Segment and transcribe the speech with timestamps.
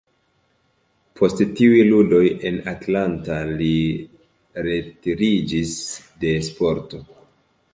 [1.19, 3.69] Post tiuj ludoj en Atlanta li
[4.69, 5.77] retiriĝis
[6.25, 7.05] de sporto.